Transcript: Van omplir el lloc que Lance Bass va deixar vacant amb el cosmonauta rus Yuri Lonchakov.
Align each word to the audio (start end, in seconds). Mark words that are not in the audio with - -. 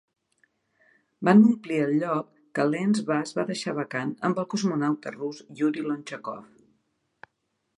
Van 1.27 1.43
omplir 1.49 1.81
el 1.87 1.91
lloc 2.03 2.31
que 2.59 2.65
Lance 2.69 3.05
Bass 3.11 3.35
va 3.41 3.45
deixar 3.51 3.75
vacant 3.81 4.15
amb 4.31 4.41
el 4.45 4.49
cosmonauta 4.55 5.15
rus 5.19 5.43
Yuri 5.61 5.85
Lonchakov. 5.91 7.31